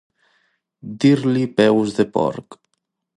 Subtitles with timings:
[1.03, 2.59] Dir-li peus de porc.